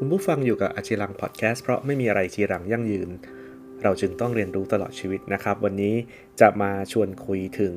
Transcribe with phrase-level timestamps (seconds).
[0.00, 3.10] คุณผู้ฟังอยู่กับอาจิรังพอดแคสต์เพราะไม่มีอะไรจีรังยั่งยืน
[3.82, 5.94] เราจึงต้องเรียนรู้ตลอดชีวิตนะครับ วันนี้
[6.40, 7.74] จะมาชวนคุยถึง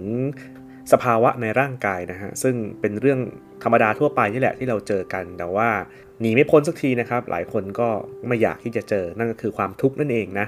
[0.92, 3.20] สภาวะในร่างกายนะฮะซึ่งเป็นเรื่อง
[3.64, 5.70] ธรรมดาทั่วไปนี่แหละที่เราเจอกันแต่ว่า
[6.20, 7.90] หนีไม่พ้นสักทีนะครับ หลายคนก็
[8.28, 10.48] ไม่อยากที่จะเจอนั่นก็คือความทุกข์นั่นเองนะ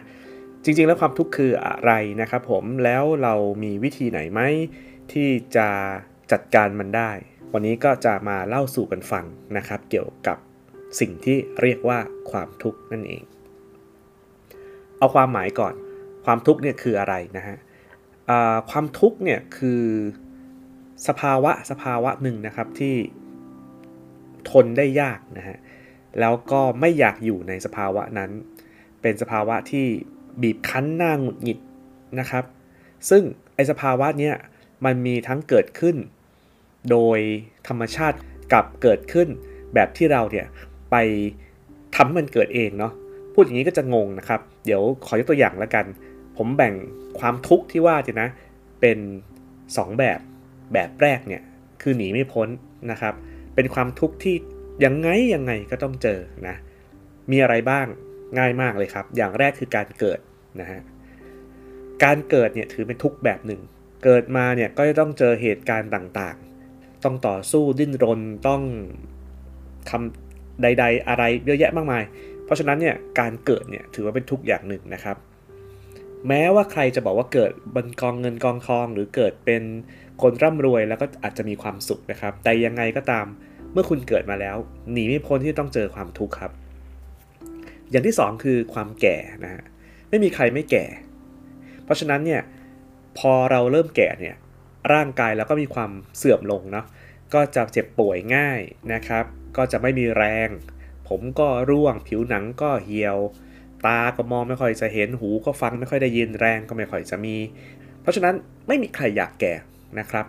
[0.64, 4.42] จริง ๆ แล้วความทุกข์คืออะไรนะครับผมแล้วเรามีวิธีไหนไหม
[5.12, 5.70] ที่จะ
[6.32, 7.12] จัดการมันได้
[7.54, 9.26] วันนี้ก็จะมาเล่าสู่กันฟัง
[9.58, 10.38] นะครับ เกี่ยวกับ
[11.00, 12.00] สิ่งที่เรียกว่า
[12.32, 13.24] ความทุกข์นั่นเอง
[14.98, 15.74] เอาความหมายก่อน
[16.26, 17.58] ความทุกข์เนี่ยคืออะไรนะฮะ
[18.72, 19.84] ความทุกข์เนี่ยคือ
[21.08, 22.96] สภาวะสภาวะหนึ่งนะครับที่
[24.50, 25.58] ทนได้ยากนะฮะ
[26.20, 28.32] แล้วก็ไม่อยากอยู่ในสภาวะนั้น
[29.02, 29.86] เป็นสภาวะที่
[30.42, 31.60] บีบคั้นหน้าหงุดหงิด
[32.20, 32.44] นะครับ
[33.10, 33.24] ซึ่ง
[33.56, 34.36] ไอสภาวะเนี้ย
[34.86, 35.96] มันมีทั้งเกิดขึ้น
[36.92, 37.20] โดย
[37.68, 38.18] ธรรมชาติ
[38.54, 39.28] กับเกิดขึ้น
[39.74, 40.48] แบบที่เราเนี่ย
[40.94, 40.98] ไป
[41.96, 42.94] ทำให้มันเกิดเองเนาะ
[43.34, 45.86] พูดอย่างนี้ก็จะงงนะครับ เดี๋ยวขอยกตัวอย่างแล้วกัน
[46.38, 46.74] ผมแบ่ง
[47.20, 48.28] ความทุกข์ที่ว่าจะนะ
[48.82, 48.98] เป็น
[49.48, 50.20] 2 แบบ
[50.74, 51.42] แบบแรกเนี่ย
[51.82, 52.48] คือหนีไม่พ้น
[52.92, 53.14] นะครับ
[53.56, 54.36] เป็นความทุกข์ที่
[54.86, 56.56] ยังไงยังไงก็ต้องเจอนะ
[57.32, 57.86] มีอะไรบ้าง
[58.38, 60.20] ง่ายมากเลยครับ อย่างแรกคือการเกิด
[60.60, 60.82] นะฮะ
[62.04, 63.62] การเกิดเนี่ยถือเป็นทุกข์แบบหนึ่ง
[64.04, 68.64] เกิดมาเนี่ยก็จะต้องเจอเหตุการณ์ต่างๆ ต้องต่อสู้ดิ้นรนต้อง
[69.90, 70.23] ทำ
[70.62, 72.04] ใด ๆ อะไรเยอะแยะมากมาย
[72.46, 75.18] เพราะฉะนั้นเนี่ยการเกิดเนี่ยถือว่าเป็นทุกอย่างหนึ่งนะครับ
[76.28, 79.64] แม้ว่าใครจะบอกว่าเกิดบนกองเงินกองทอง หรือเกิดเป็น
[80.22, 83.26] คนร่ำรวยแล้วก็อาจจะมีความสุขนะครับ แต่ยังไงก็ตาม
[83.74, 84.58] เมื่อคุณเกิดมาแล้ว
[84.92, 86.52] หนีไม่พ้นที่ต้องเจอความทุกข์ครับ
[87.90, 89.64] อย่างที่ 2 คือความแก่นะฮะ
[90.10, 90.86] ไม่มีใครไม่แก่
[91.84, 92.42] เพราะฉะนั้นเนี่ย
[93.18, 94.36] พอเราเริ่มแก่เนี่ย
[94.94, 96.86] ร่างกายเราก็มีความเสื่อมลงเนาะ
[97.34, 98.60] ก็จะเจ็บป่วยง่าย
[98.94, 99.26] นะครับ
[99.58, 100.50] ก็จะไม่มีแรง
[101.10, 103.18] ผมก็ร่วงผิวหนังก็เหี่ยว
[103.86, 107.36] ตาก็มองไม่ค่อยจะเห็นหูก็ฟังไม่ค่อยได้ยินแรงก็ไม่ค่อยจะมี
[108.02, 108.36] เพราะฉะนั้น
[108.68, 109.54] ไม่มีใครอยากแก่
[110.00, 110.26] นะครับ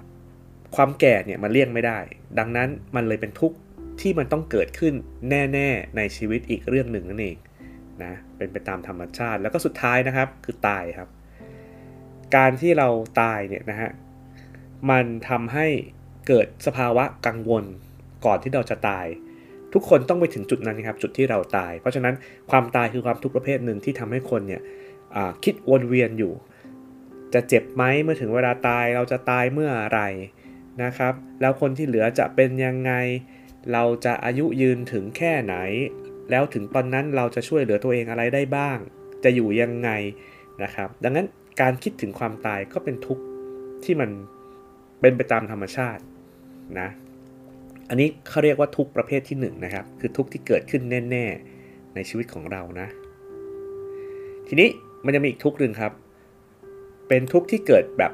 [0.76, 1.98] ความแก่เนี่ยมันเลี่ยงไม่ได้
[2.38, 3.56] ดังนั้นมันเลยเป็นทุกข์
[4.00, 4.94] ที่มันต้องเกิดขึ้น
[5.30, 7.36] แน่ๆในชีวิตอีกเรื่องหนึ่งนั่นเอง
[8.02, 11.08] นะเป็นไปตามธรรมชาติแล้วก็สุดท้ายนะครับคือตายครับ
[12.36, 12.88] การที่เรา
[13.20, 13.90] ตายเนี่ยนะฮะ
[14.90, 15.66] มันทำให้
[16.26, 17.64] เกิดสภาวะกังวล
[18.24, 19.06] ก่อนที่เราจะตาย
[19.72, 22.14] ทุกคนต้องไปถึงจุดนั้นครับจุดที่เราตาย เพราะฉะนั้น
[22.50, 24.62] ความตายคือความทุกข์ประเภทหนึ่งที่ทำให้คนเนี่ย
[25.44, 26.32] คิดวนเวียนอยู่
[27.34, 30.00] จะเจ็บไหมเมื่อถึงเวลาตายเราจะตายเมื่อไร
[30.82, 32.92] นะครับ แล้วคนที่เหลือจะเป็นยังไง
[33.72, 35.56] เราจะอายุยืนถึงแค่ไหน
[36.30, 38.78] แล้วถึงตอนนั้นเราจะช่วยเหลือตัวเองอะไรได้บ้าง
[39.24, 39.90] จะอยู่ยังไง
[40.62, 41.26] นะครับ ดังนั้น
[41.60, 43.24] การคิดถึงความตายก็เป็นทุกข์
[43.84, 44.10] ที่มัน
[45.00, 46.02] เป็นไปตามธรรมชาติ
[46.80, 46.88] นะ
[47.88, 52.88] อันนี้เขาเรียกว่าทุกประเภทที่1นนะครับ คือทุกที่เกิดขึ้นแน่ๆในชีวิตของเรานะ
[54.48, 54.68] ทีนี้
[55.04, 55.92] มันจะมีอีกทุกหนึ่งครับ
[57.08, 58.12] เป็นทุกที่เกิดแบบ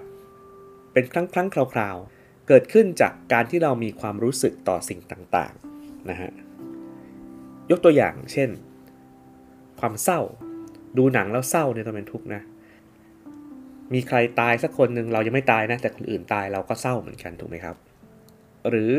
[0.92, 6.31] เป็นครั้งครั้งคราวๆ เกิดขึ้นจากการที่เรามีความรู้สึกต่อสิ่งต่างๆนะฮะ
[7.70, 8.50] ยกตัวอย่างเช่น
[9.81, 10.20] ความเศร้า
[10.98, 12.42] ดูหนังแล้วเศร้าเนี่ยต้องเป็นทุกข์นะ
[13.94, 17.76] มีใครตายสักคนหนึ่งเรายังไม่ตายนะแต่คนอื่นตายเราก็เศร้าเหมือนกันถูกไหมครับ
[18.69, 18.92] หรือ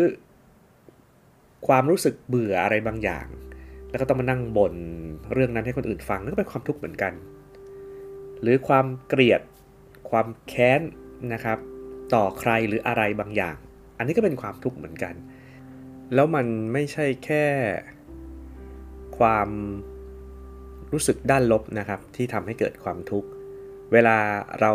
[1.68, 3.28] ความรู้สึกเบื่ออะไรบางอย่าง
[3.90, 4.76] แล้วก็ต้องมานั่งบ่น
[5.34, 7.14] เรื่องนั้นให้คนอื่นฟังนั่นก็เป็นความทุกข์เหมือนกัน
[8.42, 9.42] หรือความเกลียด
[10.10, 10.82] ความแค้น
[11.34, 11.58] นะครับ
[12.14, 13.56] ต่อใครหรืออะไรบางอย่าง
[13.98, 15.14] อันนี้ก็เป็นความทุกข์เหมือนกัน
[16.14, 17.46] แล้วมันไม่ใช่แค่
[19.18, 19.50] ความ
[20.94, 23.30] รู้สึกด้านลบนะครับที่ทำให้เกิดความทุกข์
[23.94, 24.18] เวลา
[24.62, 24.74] เรา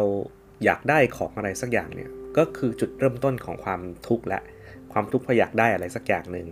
[0.65, 4.41] อยากได้ของอะไรสักอย่างเนี่ยก็คือจุดเริ่มต้นของความทุกข์และ
[4.93, 6.47] ความทุกข์พออยากได้อะไรสักอย่างหนึ่ง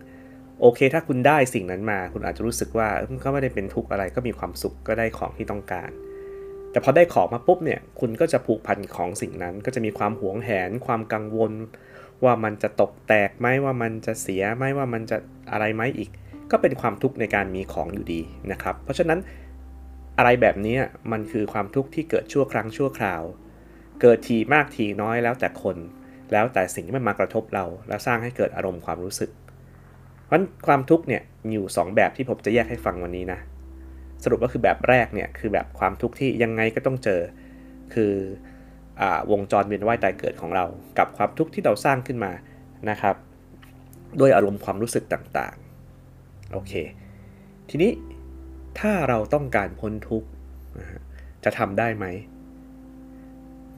[0.60, 2.88] โอเค ถ้าคุณได้สิ่งนั้นมาคุณอาจจะรู้สึกว่า
[3.24, 5.90] ก็ไม่ได้เป็นทุกข์อะไรก็มีความสุขก็ได้ของที่ต้องการ
[6.70, 11.52] แต่พอได้ของมาปุ๊บเนี่ยคุณก็จะผูกพันของสิ่งนั้น ก็จะมีความหวงแหน ความกังวล
[12.24, 15.16] ว่ามันจะตกแตกไหมว่ามันจะเสียไหมว่ามันจะ
[15.52, 16.10] อะไรไหมอีก
[16.50, 18.20] ก็เป็นความทุกข์ในการมีของอยู่ดี
[18.52, 19.18] นะครับ เพราะฉะนั้น
[20.18, 20.76] อะไรแบบนี้
[21.12, 23.22] มันคือความทุกข์ที่เกิดชั่วครั้งชั่วคราว
[24.00, 25.76] เกิดทีมากทีน้อยแล้วแต่คน
[26.32, 29.30] แล้วแต่สิ่งที่มันมากระทบเรา แล้วสร้างให้เกิดอารมณ์ความรู้สึก
[30.24, 33.40] เพราะความทุกข์เนี่ยมีอยู่ 2 แบบที่ผมจะแยกให้ฟังวันนี้นะ
[34.24, 37.20] สรุปก็คือแบบแรกเนี่ยคือแบบความทุกข์ที่ยังไงก็ต้องเจอ
[37.94, 38.12] คือ
[39.00, 40.64] อวงจรเวียนว่ายตายเกิดของเรา
[40.98, 42.32] กับความทุกข์ที่เราสร้างขึ้นมา
[42.90, 43.16] นะครับ
[44.20, 46.72] ด้วยอารมณ์ความรู้สึกต่างๆ โอเค
[47.70, 47.90] ทีนี้
[48.78, 50.28] ถ้าเราต้องการพ้นทุกข์
[51.44, 52.06] จะทำได้ไหม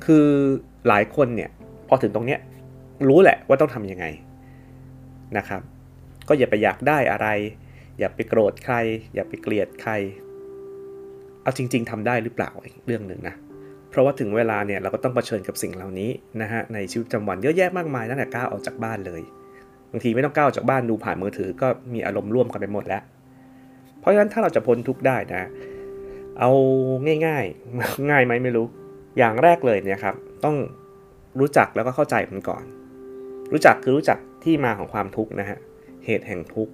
[0.05, 0.27] คือ
[0.89, 1.51] หลายคนเนี่ย
[1.89, 2.41] พอถึงตรงเนี้ย
[3.09, 4.07] รู้แหละว่าต้องทำยังไง
[5.39, 5.63] นะครับ
[6.29, 7.29] ก็อย่าไปอยากได้อะไร
[7.99, 8.77] อย่าไปโกรธใคร
[9.15, 9.93] อย่าไปเกลียดใคร
[11.43, 12.51] เอาจริง ๆทำได้หรือเปล่า
[12.87, 13.35] เรื่องหนึ่งนะ
[13.91, 16.11] เพราะว่าถึงเวลาเนี่ยเราก็ต้องเผชิญกับสิ่งเหล่านี้
[16.43, 19.23] นะฮะในชีวิตประจำวันเยอะแยะมากมายตั้งแต่ก้าวออกจากบ้านเลย
[19.91, 23.03] บางทีไม่ต้องก้าวออกจากบ้านดูผ่านมือถือก็มีอารมณ์ร่วมกันไปหมดแล้ว
[24.01, 25.43] เพราะฉะนั้นถ้าเราจะพ้นทุกข์ได้นะ
[26.41, 26.51] เอา
[27.27, 28.67] ง่ายๆ ง่ายไหมไม่รู้
[29.19, 30.15] อย่างแรกเลยเนี่ยครับ
[30.45, 30.57] ต้อง
[31.41, 32.65] รู้จักแล้วก็เข้าใจมันก่อน
[33.53, 35.59] รู้จักคือรู้จักที่มาของความทุกข์นะฮะ
[36.07, 36.73] เหตุแห่งทุกข์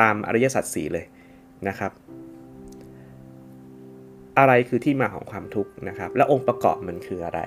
[0.00, 1.06] ตามอริยสัจสี่เลย
[1.68, 1.92] นะครับ
[4.38, 7.40] อะไรคือที่มาของความทุกข์นะครับ และองค์ประกอบมันคืออะไร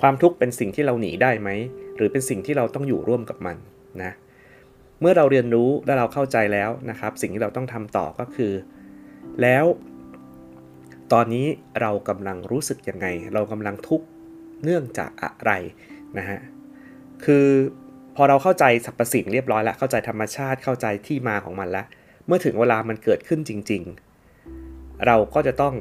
[0.00, 1.48] ความทุกข์เป็นสิ่งที่เราหนีได้ไหม
[1.96, 3.56] หรือเป็นสิ่งที่เราต้องอยู่ร่วมกับมัน
[4.02, 4.12] นะ
[5.00, 8.52] เมื่อเราเรียนรู้และเราเข้าใจแล้วนะครับ สิ่งที่เราต้องทำต่อก็คือ
[9.42, 9.64] แล้ว
[11.12, 11.46] ตอนนี้
[11.80, 14.06] เรากำลังรู้สึกยังไง เรากำลังทุกข์
[14.64, 15.52] เนื่องจากอะไร
[16.18, 16.38] นะฮะ
[17.24, 17.46] คือ
[18.16, 21.86] พอเราเข้าใจสรรพสิ่งเรียบร้อยแล้ว เข้าใจธรรมชาติเข้าใจที่มาของมันแล้ว
[22.26, 23.82] เมื่อถึงเวลามันเกิดขึ้นจริง
[24.42, 25.74] ๆ เราก็จะต้อง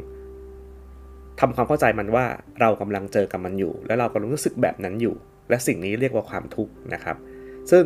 [1.40, 2.26] ทำความเข้าใจมันว่า
[2.62, 5.16] เรากำลังเจอกับมันอยู่ แล้วเรากำลังรู้สึกแบบนั้นอยู่
[5.50, 7.18] และสิ่งนี้เรียกว่าความทุกข์นะครับ
[7.72, 7.84] ซึ่ง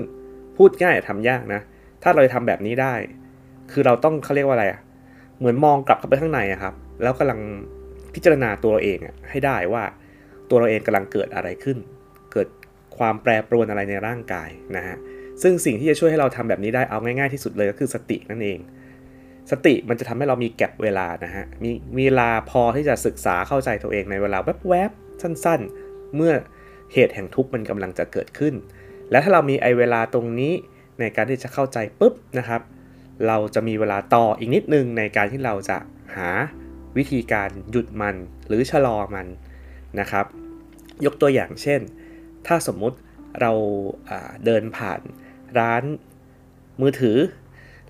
[0.58, 1.62] พูดง่ายทำยากนะ
[2.04, 2.94] ถ้าเราจะทำแบบนี้ได้
[3.72, 4.80] คือเราต้องเขาเรียกว่าอะไรอะ
[5.38, 6.74] เหมือนมองกลับเข้าไปข้างในอะครับ
[7.04, 7.40] แล้วกำลัง
[8.14, 9.84] พิจารณาตัวเราเองอะให้ได้ว่า
[10.50, 11.78] ตัวเราเองกำลังเกิดอะไรขึ้น
[13.00, 14.98] ความแปรปรวนอะไรในร่างกายนะฮะ
[15.42, 18.60] ซึ่งสิ่งที่จะช่วยให้เราทำแบบนี้ได้เอาง่ายๆที่สุดเลยก็คือสตินั่นเอง
[19.52, 21.72] สติมันจะทำให้เรามีแก็บเวลานะฮะมี
[22.08, 24.38] เวลาพอที่จะศึกษาเข้าใจตัวเองในเวลา
[24.68, 26.34] แวบๆสั้น ๆ เมื่อ
[26.94, 28.54] เหตุแห่งทุกข์มันกำลังจะเกิดขึ้น
[29.12, 30.54] และถ้าเรามีไอเวลาตรงนี้
[31.00, 32.62] ในการที่จะเข้าใจปุ๊บนะครับ
[33.28, 35.78] เราจะมีเวลาต่ออีกนิดนึงในการที่เราจะ
[36.16, 36.30] หา
[36.98, 38.16] วิธีการหยุดมัน
[38.48, 39.28] หรือชะลอมัน
[40.00, 40.26] นะครับ
[41.06, 41.82] ยกตัวอย่างเช่น
[42.48, 42.98] ถ้าสมมุติ
[43.42, 43.52] เรา
[44.46, 45.00] เดินผ่าน
[45.60, 45.84] ร้าน
[46.82, 47.18] มือถือ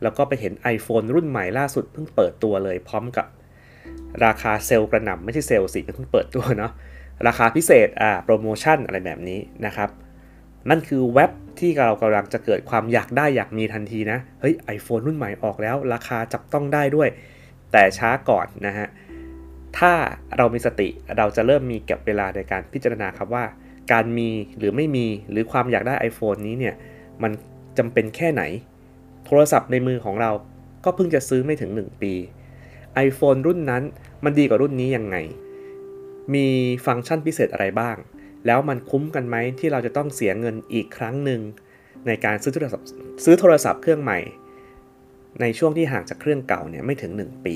[0.03, 3.27] แล้วก็ไปเห็น iPhone รุ่นใหม่ล่าสุดเพิ่งเปิดตัวเลยพร้อมกับ
[4.25, 6.71] ราคาเซลล์กระหน่ำไม่ใช่เซลล์สิเพิ่งเปิดตัวเนาะ
[7.27, 9.89] ราคาพิเศษอ่าโปรโมชั่นอะไรแบบนี้นะครับ
[10.69, 17.09] นั่นคือแวบที่เรากำลังจะเกิดความอยากได้อยากมีทันทีนะ เฮ้ย iPhone รุ่นใหม่ออกแล้ว ราคาจับต้องได้ด้วย
[17.71, 18.87] แต่ช้าก่อนนะฮะ
[19.77, 19.93] ถ้า
[20.37, 20.87] เรามีสติ
[21.17, 23.45] เราจะเริ่มมีเก็บเวลาในการพิจารณาครับว่า
[23.91, 26.75] การมีหรือไม่มีหรือความอยากได้ iPhone นี้เนี่ย
[27.23, 27.31] มัน
[27.77, 28.43] จำเป็นแค่ไหน
[29.25, 30.31] โทรศัพท์ในมือของเรา
[30.85, 32.13] ก็เพิ่งจะซื้อไม่ถึง 1 ปี
[33.07, 33.83] iPhone รุ่นนั้น
[34.23, 35.17] มันดีกว่ารุ่นนี้ยังไง
[36.33, 36.45] มี
[36.85, 37.97] ฟังก์ชันพิเศษอะไรบ้าง
[38.45, 41.41] แล้วมันคุ้มกันไหมที่เราจะต้องเสียเงินอีกครั้งหนึ่ง
[42.07, 42.87] ในการซื้อโทรศัพท์
[43.23, 44.19] ซื้อโทรศัพท์เครื่องใหม่
[45.41, 47.55] ในช่วงที่ห่างจากเครื่องเก่าเนี่ยไม่ถึง 1 ปี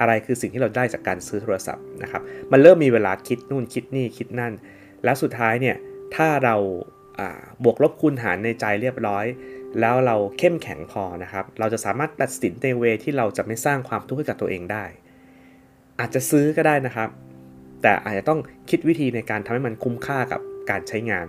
[0.00, 2.22] อะไรคือสิ่งที่เราได้จากการซื้อโทรศัพท์นะครับ
[2.52, 4.52] มันเริ่มมีเวลาคิดนู่นคิดนี่คิดนั่น
[5.04, 5.76] แล้วสุดท้ายเนี่ย
[6.14, 6.56] ถ้าเรา
[7.64, 9.24] บวกลบคูณหารในใจเรียบร้อย
[9.80, 14.84] แล้วเราเข้มแข็งพอนะครับ เราจะสามารถตัดสินในเวที่เราจะไม่สร้างความทุกข์ให้กับตัวเองได้
[16.00, 17.08] อาจจะซื้อก็ได้นะครับ
[17.82, 18.40] แต่อาจจะต้อง
[18.70, 20.40] คิดวิธีในการทำให้มันคุ้มค่ากับ
[20.70, 21.26] การใช้งาน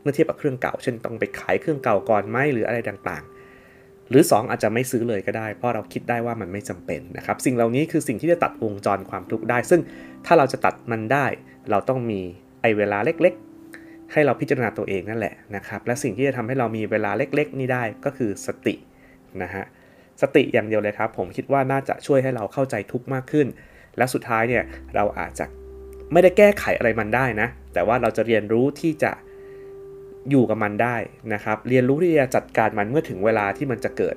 [0.00, 9.80] เมื่อเทียบกับเครื่องเก่า เช่นต้องไปขายเครื่องเก่าก่อนไหมหรืออะไรต่างๆ หรือ 2 อาจจะไม่ซื้อเลยก็ได้ เพราะเราคิดได้ว่ามันไม่จำเป็นนะครับ สิ่งเหล่านี้คือสิ่งที่จะตัดวงจรความทุกข์ได้ ซึ่ง
[10.26, 11.26] ถ้าเราจะตัดมันได้
[11.70, 12.20] เราต้องมี
[12.62, 18.74] ไอเวลาเล็กๆ ให้เราพิจารณาตัวเองนั่นแหละนะครับ และสิ่งที่จะทำให้เรามีเวลาเล็กๆ นี้ได้ก็คือสติ
[19.42, 19.64] นะฮะ
[20.22, 23.46] สติอย่างเดียวเลยครับ ผมคิดว่าน่าจะช่วยให้เราเข้าใจทุกมากขึ้น
[23.96, 25.46] และสุดท้ายเนี่ยเราอาจจะ
[26.12, 29.12] ไม่ได้แก้ไขอะไรมันได้นะ แต่ว่าเราจะเรียนรู้ที่จะ
[30.30, 30.96] อยู่กับมันได้
[31.34, 34.16] นะครับ เรียนรู้ที่จะจัดการมันเมื่อถึงเวลาที่มันจะเกิด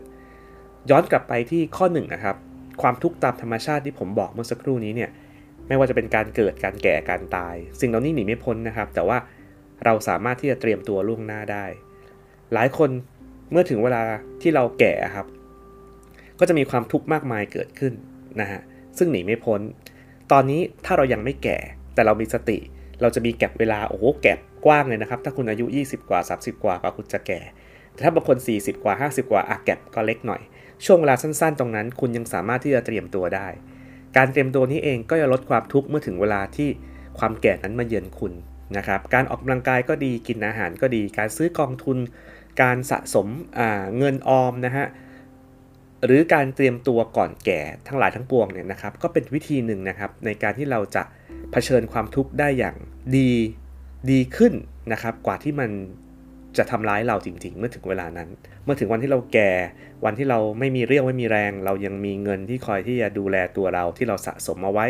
[0.89, 2.35] ย้อนกลับไปที่ข้อ1นนะครับ
[2.81, 5.09] ความทุกข์ตามธรรมชาติที่ผมบอกเมื่อสักครู่นี้เนี่ย
[5.67, 9.17] ไม่ว่าจะเป็นการเกิดการแก่การตาย สิ่งเหล่านี้หนีไม่พ้นนะครับ แต่ว่า
[9.85, 11.65] เราสามารถที่จะเตรียมตัวล่วงหน้าได้
[12.53, 12.89] หลายคน
[13.51, 14.01] เมื่อถึงเวลา
[14.41, 15.25] ที่เราแก่ครับ
[16.39, 17.93] ก็จะมีความทุกข์มากมายเกิดขึ้น
[18.41, 18.61] นะฮะ
[18.97, 19.61] ซึ่งหนีไม่พ้น
[20.31, 21.57] ตอนนี้ถ้าเรายังไม่แก่
[21.93, 22.57] แต่เรามีสติ
[23.01, 27.39] เราจะมีแก็บเวลาโอ้โหแก็บกว้างเลยนะครับ ถ้าคุณอายุ 20 กว่า 30 กว่ากว่าคุณจะแก่
[27.93, 30.41] แต่ถ้าบางคน 40 กว่า 50 กว่าอะแก็บก็เล็กหน่อย
[30.85, 33.47] ช่วงเวลาสั้นๆ ตรงนั้น คุณยังสามารถที่จะเตรียมตัวได้
[34.17, 36.69] การเตรียมตัวนี้เองก็จะลดความทุกข์เมื่อถึงเวลาที่
[37.19, 38.33] ความแก่นั้นมาเยือนคุณ
[38.77, 41.97] นะครับ การออกกำลังกายก็ดีกินอาหารก็ดี การซื้อกองทุน
[42.61, 43.27] การสะสม
[43.97, 44.85] เงินออมนะฮะ
[46.05, 51.03] หรือการเตรียมตัวก่อนแก่ทั้งหลายทั้งปวงเนี่ยนะครับ ก็เป็นวิธีหนึ่งนะครับ ในการที่เราจะ
[51.51, 52.75] เผชิญความทุกข์ได้อย่าง
[53.17, 53.29] ดี
[54.11, 54.53] ดีขึ้น
[54.91, 55.71] นะครับ กว่าที่มัน
[56.57, 58.29] จะทำร้ายเราจริง ๆ เมื่อถึงเวลานั้น
[58.63, 59.51] เมื่อถึงวันที่เราแก่
[60.05, 64.87] วันที่เราไม่มีเรี่ยวไม่มีแรง เรายังมีเงินที่คอยที่จะดูแลตัวเราที่เราสะสมเอาไว้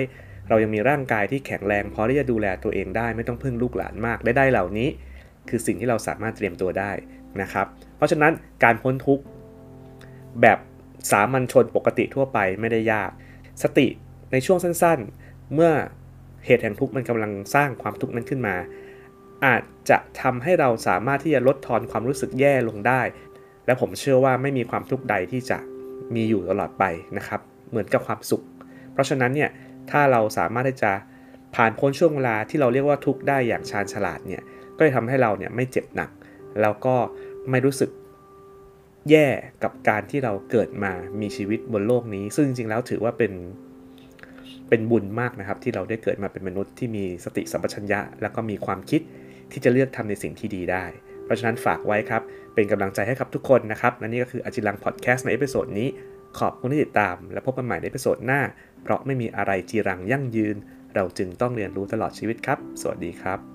[0.49, 4.89] เรายังมีร่างกายที่แข็งแรงพอที่จะดูแลตัวเองได้ไม่ต้องพึ่งลูกหลานมากได้ได้เหล่านี้
[5.49, 6.91] คือสิ่งที่เราสามารถเตรียมตัวได้
[7.41, 7.67] นะครับ
[7.97, 9.23] เพราะฉะนั้นการพ้นทุกข์
[10.41, 10.59] แบบ
[11.11, 13.11] สามัญชนปกติทั่วไปไม่ได้ยาก
[13.63, 13.87] สติ
[14.31, 15.71] ในช่วงสั้น ๆ เมื่อ
[16.45, 18.55] เหตุแห่งทุกข์มันกำลังสร้างความทุกข์นั้นขึ้นมา
[19.45, 23.01] อาจจะทำให้เราสามารถที่จะลดทอนความรู้สึกแย่ลงได้
[23.65, 25.57] และผมเชื่อว่าไม่มีความทุกข์ใดที่จะ
[26.15, 26.83] มีอยู่ตลอดไป
[27.17, 28.43] นะครับ เหมือนกับความสุข
[28.93, 29.49] เพราะฉะนั้นเนี่ย
[29.91, 30.91] ถ้าเราสามารถที่จะ
[31.55, 34.41] ผ่านพ้นช่วงเวลาที่เราเรียกว่าทุกข์ได้อย่างชาญฉลาดเนี่ย
[34.77, 36.09] ก็จะทำให้เราเนี่ยไม่เจ็บหนัก
[36.61, 36.95] แล้วก็
[37.49, 37.89] ไม่รู้สึก
[39.09, 39.27] แย่
[39.63, 43.33] กับการที่เราเกิดมามีชีวิตบนโลกนี้ ซึ่งจริงๆแล้วถือว่าเป็น
[44.69, 49.01] เป็นบุญมากนะครับ ที่เราได้เกิดมาเป็นมนุษย์ที่มีสติสัมปชัญญะ แล้วก็มีความคิด
[49.51, 50.85] ที่จะเลือกทำในสิ่งที่ดีได้
[51.25, 52.21] เพราะฉะนั้นฝากไว้ครับ
[52.53, 55.87] เป็นกำลังใจให้กับทุกคนนะครับและนี่ก็คืออจีรังพอดแคสต์ใน episode นี้
[56.39, 58.41] ขอบคุณที่ติดตาม และพบกันใหม่ใน episode หน้า
[58.83, 60.55] เพราะไม่มีอะไรจีรังยั่งยืน
[60.95, 63.54] เราจึงต้องเรียนรู้ตลอดชีวิตครับ สวัสดีครับ